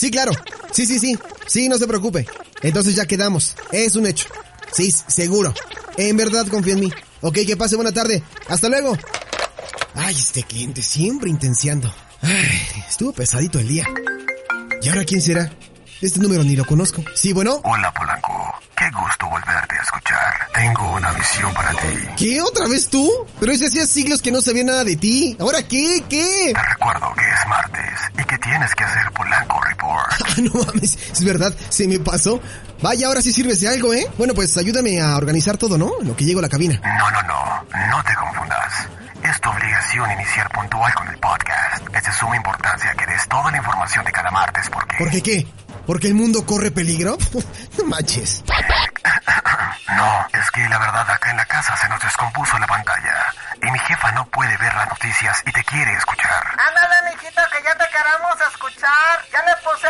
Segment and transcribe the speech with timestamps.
[0.00, 0.32] Sí, claro.
[0.72, 1.18] Sí, sí, sí.
[1.46, 2.26] Sí, no se preocupe.
[2.62, 3.54] Entonces ya quedamos.
[3.70, 4.28] Es un hecho.
[4.72, 5.52] Sí, seguro.
[5.98, 6.92] En verdad confía en mí.
[7.20, 8.22] Ok, que pase buena tarde.
[8.48, 8.96] Hasta luego.
[9.94, 11.94] Ay, este cliente siempre intenciando.
[12.22, 13.86] Ay, estuvo pesadito el día.
[14.80, 15.52] ¿Y ahora quién será?
[16.00, 17.04] Este número ni lo conozco.
[17.14, 17.60] Sí, bueno.
[17.62, 18.54] Hola, Polanco.
[18.78, 20.34] Qué gusto volverte a escuchar.
[20.54, 21.98] Tengo una visión para ti.
[22.16, 22.40] ¿Qué?
[22.40, 23.06] ¿Otra vez tú?
[23.38, 25.36] Pero ese hacía siglos que no sabía nada de ti.
[25.38, 26.02] ¿Ahora qué?
[26.08, 26.52] ¿Qué?
[26.54, 29.10] Te recuerdo que es martes y que tienes que hacer.
[29.29, 29.29] Ah,
[30.52, 30.96] no mames.
[31.12, 32.40] Es verdad, se me pasó.
[32.82, 34.06] Vaya, ahora sí sirves de algo, ¿eh?
[34.16, 35.92] Bueno, pues ayúdame a organizar todo, ¿no?
[36.02, 36.80] Lo que llego a la cabina.
[36.82, 37.64] No, no, no.
[37.90, 38.88] No te confundas.
[39.22, 41.84] Es tu obligación iniciar puntual con el podcast.
[41.94, 44.96] Es de suma importancia que des toda la información de cada martes porque...
[44.96, 45.46] ¿Por qué qué?
[45.86, 47.18] ¿Porque el mundo corre peligro?
[47.78, 48.42] no manches.
[49.96, 53.34] No, es que la verdad acá en la casa se nos descompuso la pantalla.
[53.62, 56.42] Y mi jefa no puede ver las noticias y te quiere escuchar.
[56.56, 59.20] Ándale, mijito, que ya te queremos escuchar.
[59.32, 59.88] Ya le puse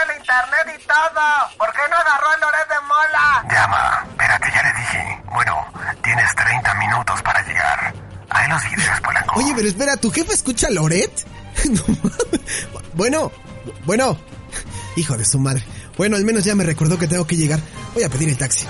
[0.87, 1.23] todo.
[1.59, 3.45] ¿Por qué no agarró el Loret de Mola?
[3.51, 5.23] Llama, espérate, ya le dije.
[5.33, 5.67] Bueno,
[6.03, 7.95] tienes 30 minutos para llegar.
[8.31, 9.35] Ahí los vídeos, Polanco.
[9.39, 11.13] Oye, pero espera, ¿tu jefe escucha a Loret?
[12.95, 13.31] Bueno,
[13.87, 14.19] bueno.
[14.97, 15.65] Hijo de su madre.
[15.97, 17.61] Bueno, al menos ya me recordó que tengo que llegar.
[17.95, 18.67] Voy a pedir el taxi.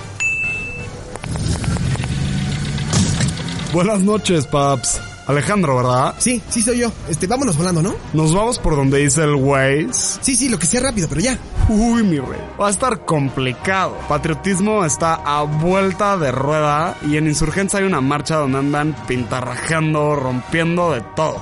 [3.73, 5.01] Buenas noches, paps.
[5.27, 6.15] Alejandro, ¿verdad?
[6.17, 6.91] Sí, sí soy yo.
[7.09, 7.95] Este, vámonos volando, ¿no?
[8.13, 10.19] Nos vamos por donde dice el Waze.
[10.21, 11.37] Sí, sí, lo que sea rápido, pero ya.
[11.69, 12.41] Uy, mi rey.
[12.59, 13.97] Va a estar complicado.
[14.07, 20.15] Patriotismo está a vuelta de rueda y en Insurgencia hay una marcha donde andan pintarrajeando,
[20.15, 21.41] rompiendo de todo.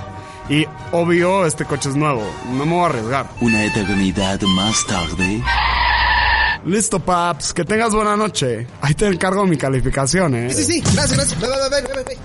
[0.49, 2.23] Y obvio, este coche es nuevo.
[2.51, 3.29] No me voy a arriesgar.
[3.39, 5.43] Una eternidad más tarde.
[6.65, 7.53] Listo, paps.
[7.53, 8.67] Que tengas buena noche.
[8.81, 10.53] Ahí te encargo mi calificación, ¿eh?
[10.53, 10.81] Sí, sí, sí.
[10.93, 11.39] Gracias, gracias.
[11.39, 12.17] Ve, ve, ve,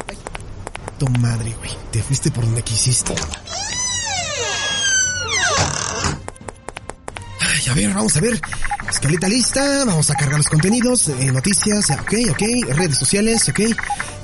[1.20, 1.70] madre, güey.
[1.90, 3.14] Te fuiste por donde quisiste.
[7.40, 8.40] Ay, a ver, vamos a ver.
[8.88, 9.84] Escaleta lista.
[9.84, 11.08] Vamos a cargar los contenidos.
[11.08, 11.90] eh, noticias.
[11.90, 12.42] Ok, ok.
[12.74, 13.48] Redes sociales.
[13.48, 13.60] Ok.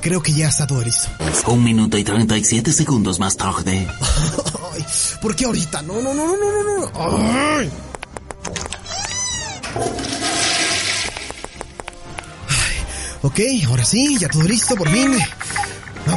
[0.00, 1.08] Creo que ya está todo listo.
[1.48, 3.86] Un minuto y 37 segundos más tarde.
[4.74, 4.84] Ay,
[5.20, 5.82] ¿Por qué ahorita?
[5.82, 6.90] No, no, no, no, no, no, no.
[7.58, 7.70] Ay,
[13.22, 15.12] Ok, ahora sí, ya todo listo, por fin.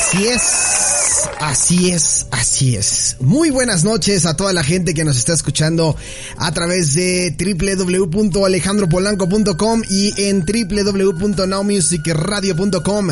[0.00, 3.16] Así es, así es, así es.
[3.20, 5.94] Muy buenas noches a toda la gente que nos está escuchando
[6.38, 13.08] a través de www.alejandropolanco.com y en www.nowmusicradio.com,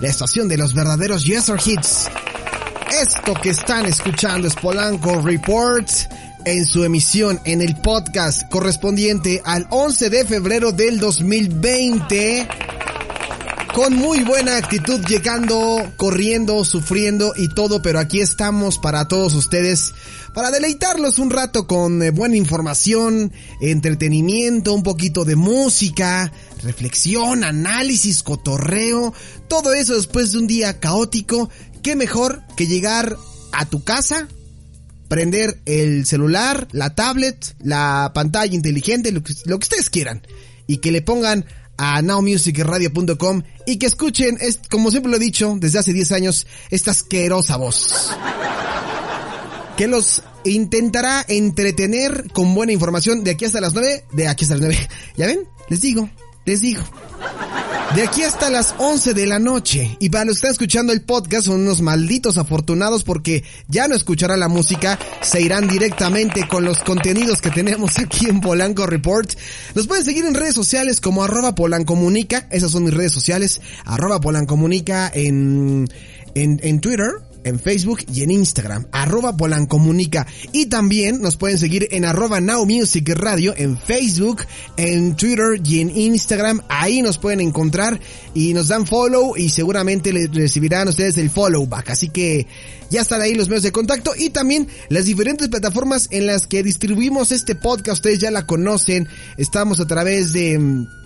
[0.00, 2.08] la estación de los verdaderos Yes or Hits.
[3.02, 5.90] Esto que están escuchando es Polanco Report
[6.46, 12.48] en su emisión en el podcast correspondiente al 11 de febrero del 2020
[13.74, 19.94] con muy buena actitud, llegando, corriendo, sufriendo y todo, pero aquí estamos para todos ustedes,
[20.34, 26.32] para deleitarlos un rato con eh, buena información, entretenimiento, un poquito de música,
[26.62, 29.14] reflexión, análisis, cotorreo,
[29.48, 31.50] todo eso después de un día caótico,
[31.82, 33.16] qué mejor que llegar
[33.52, 34.28] a tu casa,
[35.08, 40.22] prender el celular, la tablet, la pantalla inteligente, lo que, lo que ustedes quieran,
[40.66, 41.46] y que le pongan
[41.82, 46.46] a nowmusicradio.com y que escuchen, es, como siempre lo he dicho desde hace 10 años,
[46.68, 48.10] esta asquerosa voz.
[49.78, 54.56] Que los intentará entretener con buena información de aquí hasta las 9, de aquí hasta
[54.56, 54.88] las 9.
[55.16, 55.48] ¿Ya ven?
[55.70, 56.10] Les digo,
[56.44, 56.82] les digo.
[57.94, 59.96] De aquí hasta las 11 de la noche.
[59.98, 63.96] Y para los que están escuchando el podcast son unos malditos afortunados porque ya no
[63.96, 69.32] escucharán la música, se irán directamente con los contenidos que tenemos aquí en Polanco Report.
[69.74, 74.20] Nos pueden seguir en redes sociales como arroba polancomunica, esas son mis redes sociales, arroba
[74.20, 75.88] polancomunica en,
[76.36, 77.10] en, en Twitter,
[77.44, 80.26] en Facebook y en Instagram, arroba Polancomunica.
[80.52, 84.42] Y también nos pueden seguir en arroba Now Music Radio en Facebook,
[84.76, 86.62] en Twitter y en Instagram.
[86.68, 88.00] Ahí nos pueden encontrar
[88.34, 91.90] y nos dan follow y seguramente les recibirán ustedes el follow back.
[91.90, 92.46] Así que
[92.90, 96.62] ya están ahí los medios de contacto y también las diferentes plataformas en las que
[96.62, 97.98] distribuimos este podcast.
[97.98, 99.08] Ustedes ya la conocen.
[99.36, 100.99] Estamos a través de mm,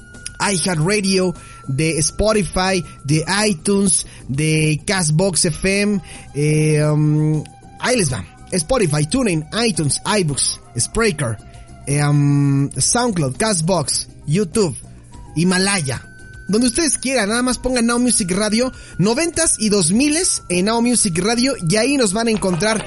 [0.52, 1.34] iHeartRadio,
[1.68, 6.00] de Spotify, de iTunes, de Castbox FM,
[6.34, 7.42] eh, um,
[7.80, 8.24] ahí les va.
[8.52, 11.38] Spotify, TuneIn, iTunes, iBooks, Spreaker,
[11.86, 14.76] eh, um, SoundCloud, Castbox, YouTube,
[15.34, 16.00] Himalaya,
[16.48, 21.18] donde ustedes quieran, nada más pongan Now Music Radio 90s y 2000s en Now Music
[21.18, 22.84] Radio y ahí nos van a encontrar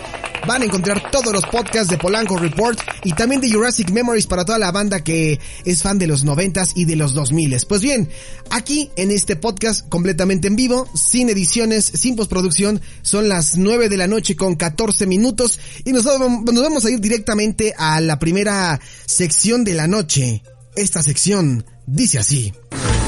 [0.48, 4.46] van a encontrar todos los podcasts de Polanco Report y también de Jurassic Memories para
[4.46, 7.68] toda la banda que es fan de los 90s y de los 2000s.
[7.68, 8.10] Pues bien,
[8.50, 13.98] aquí en este podcast completamente en vivo, sin ediciones, sin postproducción, son las 9 de
[13.98, 18.80] la noche con 14 minutos y nos, nos vamos a ir directamente a la primera
[19.06, 20.44] sección de la noche.
[20.76, 22.54] Esta sección dice así.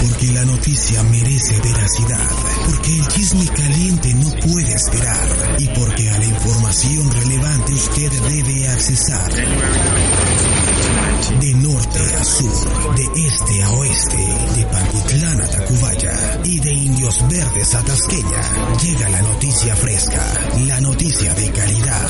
[0.01, 2.29] Porque la noticia merece veracidad,
[2.65, 8.67] porque el chisme caliente no puede esperar y porque a la información relevante usted debe
[8.69, 9.31] accesar.
[11.37, 14.17] De norte a sur, de este a oeste,
[14.55, 20.25] de Pantitlán a Tacubaya y de Indios Verdes a Tasqueña, llega la noticia fresca,
[20.65, 22.09] la noticia de calidad,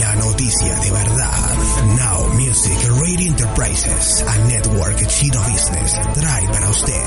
[0.00, 1.54] la noticia de verdad.
[1.96, 7.02] Now Music Radio Enterprises, a network chino business, trae para usted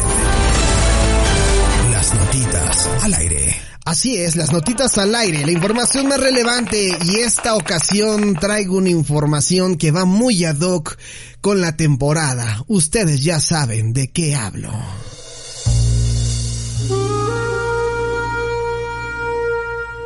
[1.92, 3.79] las notitas al aire.
[3.90, 8.90] Así es, las notitas al aire, la información más relevante y esta ocasión traigo una
[8.90, 10.96] información que va muy ad hoc
[11.42, 12.64] con la temporada.
[12.68, 14.72] Ustedes ya saben de qué hablo.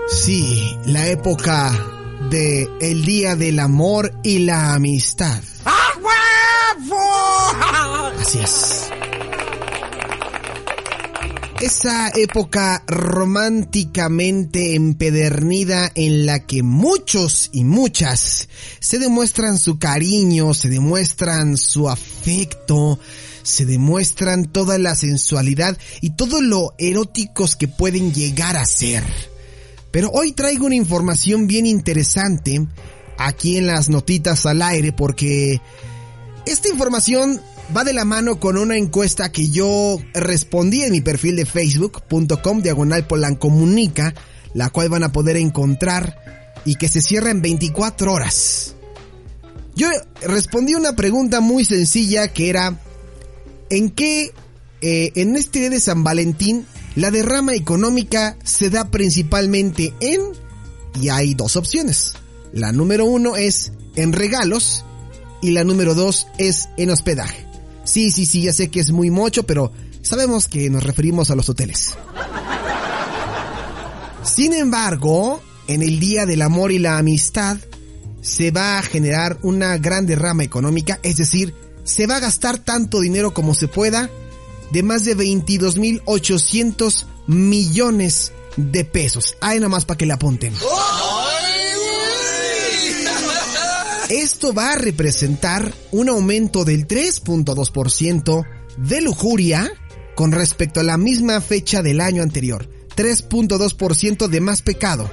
[0.08, 1.78] Sí, la época
[2.30, 5.44] de el Día del Amor y la Amistad.
[5.66, 7.13] Así
[11.64, 18.50] Esa época románticamente empedernida en la que muchos y muchas
[18.82, 23.00] se demuestran su cariño, se demuestran su afecto,
[23.44, 29.06] se demuestran toda la sensualidad y todo lo eróticos que pueden llegar a ser.
[29.90, 32.68] Pero hoy traigo una información bien interesante
[33.18, 35.62] aquí en las notitas al aire porque
[36.46, 37.40] esta información
[37.76, 42.62] va de la mano con una encuesta que yo respondí en mi perfil de facebook.com
[42.62, 44.14] diagonal polancomunica,
[44.54, 48.76] la cual van a poder encontrar y que se cierra en 24 horas.
[49.76, 49.88] Yo
[50.22, 52.80] respondí una pregunta muy sencilla que era,
[53.70, 54.32] ¿en qué,
[54.82, 56.66] eh, en este día de San Valentín,
[56.96, 60.22] la derrama económica se da principalmente en,
[61.02, 62.14] y hay dos opciones.
[62.52, 64.86] La número uno es en regalos
[65.42, 67.43] y la número dos es en hospedaje.
[67.84, 69.72] Sí, sí, sí, ya sé que es muy mocho, pero
[70.02, 71.94] sabemos que nos referimos a los hoteles.
[74.24, 77.58] Sin embargo, en el Día del Amor y la Amistad
[78.22, 81.54] se va a generar una gran derrama económica, es decir,
[81.84, 84.10] se va a gastar tanto dinero como se pueda,
[84.72, 89.36] de más de 22.800 millones de pesos.
[89.42, 90.54] Ahí nomás para que le apunten.
[94.10, 98.46] Esto va a representar un aumento del 3.2%
[98.78, 99.72] de lujuria
[100.16, 102.70] con respecto a la misma fecha del año anterior.
[102.96, 105.10] 3.2% de más pecado.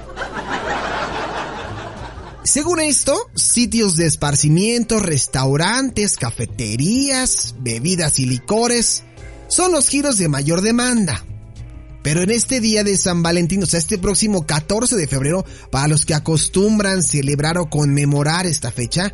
[2.43, 9.03] Según esto, sitios de esparcimiento, restaurantes, cafeterías, bebidas y licores
[9.47, 11.23] son los giros de mayor demanda.
[12.03, 15.87] Pero en este día de San Valentín, o sea, este próximo 14 de febrero, para
[15.87, 19.13] los que acostumbran celebrar o conmemorar esta fecha,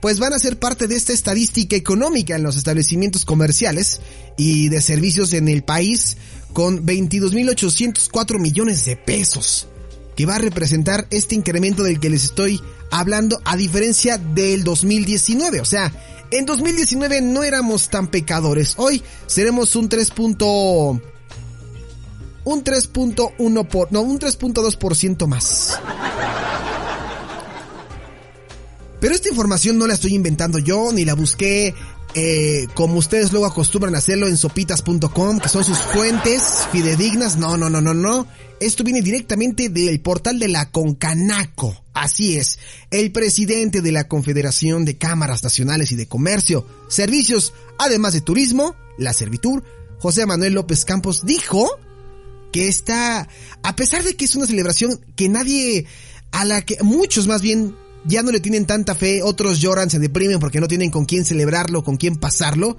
[0.00, 4.00] pues van a ser parte de esta estadística económica en los establecimientos comerciales
[4.36, 6.16] y de servicios en el país
[6.52, 9.66] con 22.804 millones de pesos,
[10.16, 12.60] que va a representar este incremento del que les estoy
[12.90, 15.92] hablando a diferencia del 2019, o sea,
[16.30, 20.10] en 2019 no éramos tan pecadores, hoy seremos un 3
[22.48, 25.78] un 3.1 por, no, un 3.2% más.
[29.00, 31.74] Pero esta información no la estoy inventando yo, ni la busqué
[32.14, 37.36] eh, como ustedes luego acostumbran hacerlo en sopitas.com, que son sus fuentes fidedignas.
[37.36, 38.26] No, no, no, no, no.
[38.60, 41.84] Esto viene directamente del portal de la Concanaco.
[41.92, 42.58] Así es,
[42.90, 48.74] el presidente de la Confederación de Cámaras Nacionales y de Comercio, Servicios, además de Turismo,
[48.98, 49.64] la Servitur,
[49.98, 51.68] José Manuel López Campos, dijo
[52.52, 53.28] que está,
[53.62, 55.86] a pesar de que es una celebración que nadie,
[56.30, 57.74] a la que muchos más bien
[58.04, 61.24] ya no le tienen tanta fe, otros lloran, se deprimen porque no tienen con quién
[61.24, 62.76] celebrarlo, con quién pasarlo,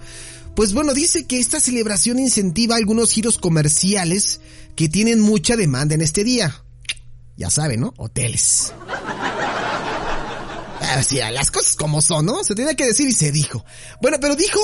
[0.55, 4.41] pues bueno, dice que esta celebración incentiva algunos giros comerciales
[4.75, 6.63] que tienen mucha demanda en este día.
[7.37, 7.93] Ya saben, ¿no?
[7.97, 8.73] Hoteles.
[10.81, 12.43] Así, las cosas como son, ¿no?
[12.43, 13.63] Se tenía que decir y se dijo.
[14.01, 14.59] Bueno, pero dijo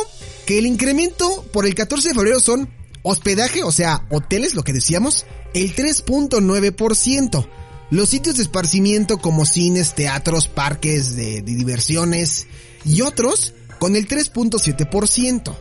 [0.46, 2.70] que el incremento por el 14 de febrero son
[3.08, 7.48] Hospedaje, o sea, hoteles, lo que decíamos, el 3.9%.
[7.92, 12.48] Los sitios de esparcimiento como cines, teatros, parques de, diversiones
[12.84, 15.56] y otros con el 3.7%.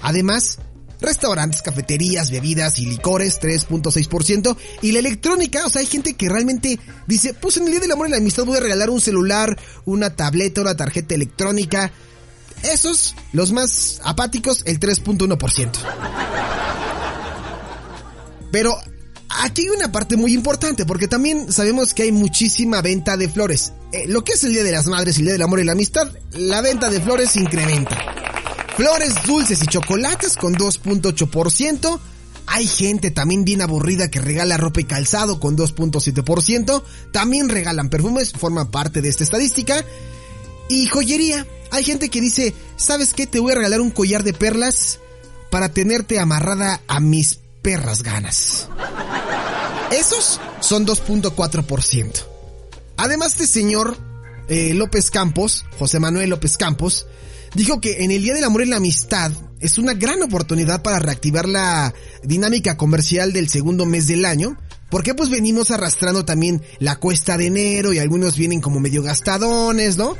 [0.00, 0.58] Además,
[1.02, 6.80] restaurantes, cafeterías, bebidas y licores 3.6% y la electrónica, o sea, hay gente que realmente
[7.06, 9.58] dice, pues en el Día del Amor y la Amistad voy a regalar un celular,
[9.84, 11.92] una tableta, una tarjeta electrónica.
[12.72, 15.70] Esos, los más apáticos, el 3.1%.
[18.50, 18.76] Pero
[19.28, 23.72] aquí hay una parte muy importante, porque también sabemos que hay muchísima venta de flores.
[23.92, 25.64] Eh, lo que es el Día de las Madres y el Día del Amor y
[25.64, 27.98] la Amistad, la venta de flores incrementa.
[28.76, 32.00] Flores dulces y chocolates con 2.8%.
[32.46, 36.82] Hay gente también bien aburrida que regala ropa y calzado con 2.7%.
[37.12, 39.84] También regalan perfumes, forma parte de esta estadística.
[40.68, 41.46] Y joyería.
[41.74, 43.26] Hay gente que dice, ¿sabes qué?
[43.26, 45.00] Te voy a regalar un collar de perlas
[45.50, 48.68] para tenerte amarrada a mis perras ganas.
[49.90, 52.26] Esos son 2.4%.
[52.96, 53.98] Además, este señor
[54.46, 57.08] eh, López Campos, José Manuel López Campos,
[57.56, 61.00] dijo que en el Día del Amor y la Amistad es una gran oportunidad para
[61.00, 64.56] reactivar la dinámica comercial del segundo mes del año,
[64.90, 69.96] porque pues venimos arrastrando también la cuesta de enero y algunos vienen como medio gastadones,
[69.96, 70.16] ¿no?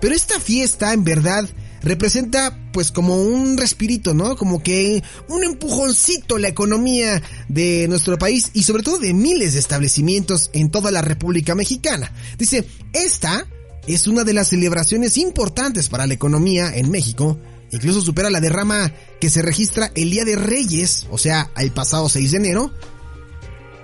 [0.00, 1.48] Pero esta fiesta en verdad
[1.82, 4.36] representa pues como un respirito, ¿no?
[4.36, 9.54] Como que un empujoncito a la economía de nuestro país y sobre todo de miles
[9.54, 12.12] de establecimientos en toda la República Mexicana.
[12.36, 13.46] Dice, esta
[13.86, 17.38] es una de las celebraciones importantes para la economía en México.
[17.70, 22.08] Incluso supera la derrama que se registra el Día de Reyes, o sea, el pasado
[22.08, 22.72] 6 de enero,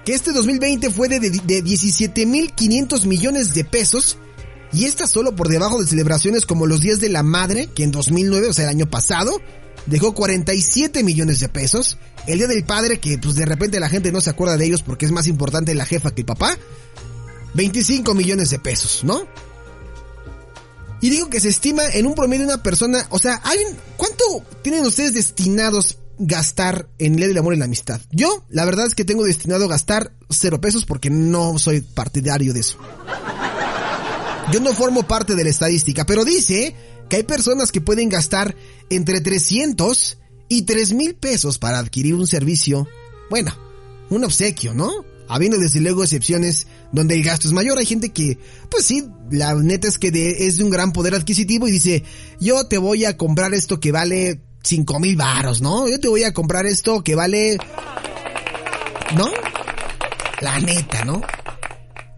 [0.04, 1.30] que este 2020 fue de, de
[1.64, 4.18] 17.500 millones de pesos
[4.74, 7.92] y esta solo por debajo de celebraciones como los Días de la Madre, que en
[7.92, 9.40] 2009, o sea, el año pasado,
[9.86, 11.96] dejó 47 millones de pesos.
[12.26, 14.82] El Día del Padre, que pues de repente la gente no se acuerda de ellos
[14.82, 16.58] porque es más importante la jefa que el papá,
[17.54, 19.22] 25 millones de pesos, ¿no?
[21.00, 23.58] Y digo que se estima en un promedio una persona, o sea, ¿hay,
[23.96, 24.24] ¿cuánto
[24.62, 28.00] tienen ustedes destinados gastar en Día del Amor y la Amistad?
[28.10, 32.54] Yo, la verdad es que tengo destinado a gastar cero pesos porque no soy partidario
[32.54, 32.78] de eso.
[34.52, 36.74] Yo no formo parte de la estadística, pero dice
[37.08, 38.54] que hay personas que pueden gastar
[38.90, 42.86] entre 300 y 3 mil pesos para adquirir un servicio,
[43.30, 43.52] bueno,
[44.10, 44.90] un obsequio, ¿no?
[45.28, 48.38] Habiendo desde luego excepciones donde el gasto es mayor, hay gente que,
[48.70, 50.08] pues sí, la neta es que
[50.46, 52.04] es de un gran poder adquisitivo y dice,
[52.40, 55.88] yo te voy a comprar esto que vale 5 mil varos, ¿no?
[55.88, 57.58] Yo te voy a comprar esto que vale...
[59.16, 59.30] ¿No?
[60.40, 61.22] La neta, ¿no?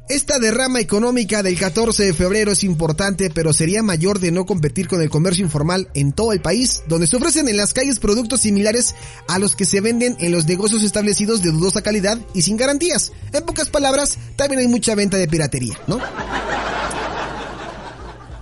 [0.09, 4.87] Esta derrama económica del 14 de febrero es importante, pero sería mayor de no competir
[4.87, 8.43] con el comercio informal en todo el país, donde se ofrecen en las calles productos
[8.43, 8.95] similares
[9.27, 13.11] a los que se venden en los negocios establecidos de dudosa calidad y sin garantías.
[13.33, 15.99] En pocas palabras, también hay mucha venta de piratería, ¿no?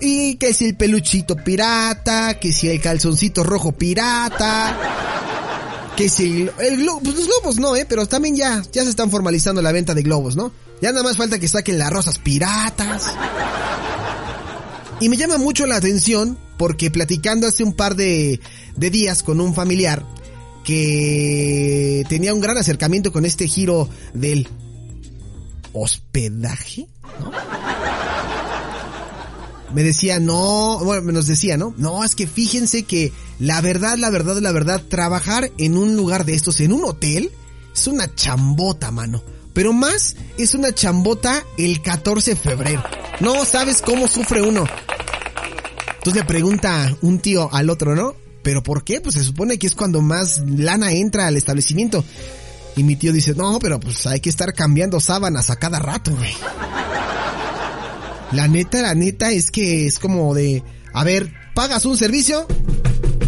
[0.00, 5.13] Y que si el peluchito pirata, que si el calzoncito rojo pirata,
[5.96, 9.10] que si el, globo, pues los globos no, eh, pero también ya, ya se están
[9.10, 10.52] formalizando la venta de globos, ¿no?
[10.80, 13.12] Ya nada más falta que saquen las rosas piratas.
[15.00, 18.40] Y me llama mucho la atención porque platicando hace un par de,
[18.76, 20.06] de días con un familiar
[20.64, 24.48] que tenía un gran acercamiento con este giro del
[25.72, 26.86] hospedaje,
[27.20, 27.53] ¿no?
[29.74, 31.74] Me decía, no, bueno, nos decía, ¿no?
[31.76, 36.24] No, es que fíjense que la verdad, la verdad, la verdad, trabajar en un lugar
[36.24, 37.32] de estos, en un hotel,
[37.74, 39.22] es una chambota, mano.
[39.52, 42.84] Pero más es una chambota el 14 de febrero.
[43.20, 44.64] No sabes cómo sufre uno.
[45.88, 48.14] Entonces le pregunta un tío al otro, ¿no?
[48.42, 49.00] ¿Pero por qué?
[49.00, 52.04] Pues se supone que es cuando más lana entra al establecimiento.
[52.76, 56.14] Y mi tío dice, no, pero pues hay que estar cambiando sábanas a cada rato,
[56.14, 56.34] güey.
[58.34, 62.48] La neta, la neta es que es como de, a ver, pagas un servicio,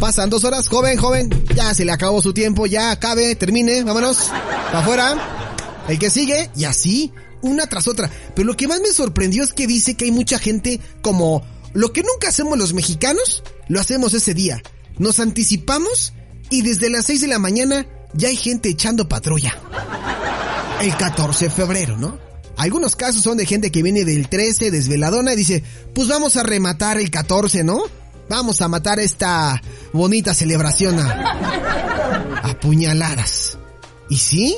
[0.01, 4.31] pasan dos horas, joven, joven, ya se le acabó su tiempo, ya acabe, termine, vámonos,
[4.73, 5.15] afuera,
[5.87, 8.11] el que sigue, y así, una tras otra.
[8.35, 11.93] Pero lo que más me sorprendió es que dice que hay mucha gente como, lo
[11.93, 14.61] que nunca hacemos los mexicanos, lo hacemos ese día.
[14.99, 16.15] Nos anticipamos
[16.51, 19.57] y desde las 6 de la mañana ya hay gente echando patrulla.
[20.81, 22.19] El 14 de febrero, ¿no?
[22.57, 25.63] Algunos casos son de gente que viene del 13, desveladona, y dice,
[25.95, 27.83] pues vamos a rematar el 14, ¿no?
[28.29, 33.59] Vamos a matar esta bonita celebración a, a puñaladas.
[34.09, 34.57] ¿Y sí?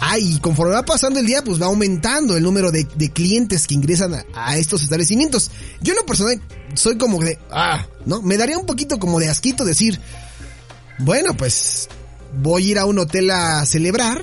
[0.00, 3.74] Ay, conforme va pasando el día, pues va aumentando el número de, de clientes que
[3.74, 5.50] ingresan a, a, estos establecimientos.
[5.80, 6.40] Yo en lo personal
[6.74, 8.20] soy como de, ah, ¿no?
[8.22, 10.00] Me daría un poquito como de asquito decir,
[10.98, 11.88] bueno, pues
[12.42, 14.22] voy a ir a un hotel a celebrar,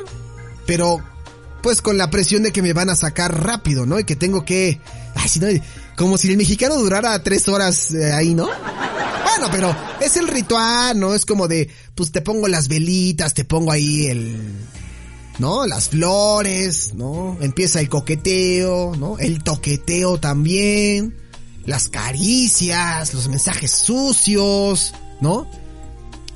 [0.66, 1.01] pero
[1.62, 4.00] pues con la presión de que me van a sacar rápido, ¿no?
[4.00, 4.80] Y que tengo que...
[5.15, 5.48] Ay, si no,
[5.96, 8.46] como si el mexicano durara tres horas eh, ahí, ¿no?
[8.46, 11.13] Bueno, pero es el ritual, ¿no?
[11.13, 14.38] Es como de, pues te pongo las velitas, te pongo ahí el,
[15.39, 15.65] ¿no?
[15.68, 17.38] Las flores, ¿no?
[17.41, 19.18] Empieza el coqueteo, ¿no?
[19.20, 21.15] El toqueteo también,
[21.65, 25.48] las caricias, los mensajes sucios, ¿no?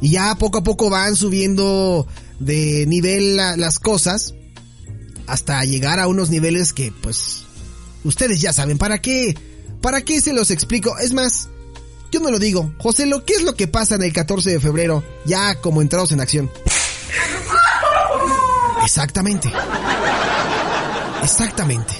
[0.01, 2.05] Y ya poco a poco van subiendo
[2.39, 4.35] de nivel la- las cosas
[5.27, 7.43] hasta llegar a unos niveles que, pues,
[8.03, 9.37] ustedes ya saben, ¿para qué?
[9.81, 10.97] ¿Para qué se los explico?
[10.97, 11.49] Es más,
[12.11, 12.73] yo no lo digo.
[12.79, 15.03] José, ¿lo qué es lo que pasa en el 14 de febrero?
[15.25, 16.49] Ya como entrados en acción.
[18.83, 19.51] Exactamente.
[21.23, 21.93] Exactamente.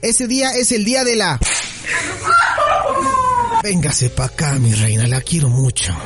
[0.00, 1.38] Ese día es el día de la...
[3.62, 5.96] Véngase pa' acá, mi reina, la quiero mucho.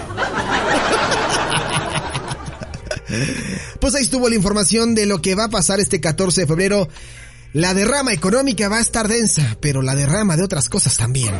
[3.80, 6.88] Pues ahí estuvo la información de lo que va a pasar este 14 de febrero.
[7.52, 11.34] La derrama económica va a estar densa, pero la derrama de otras cosas también.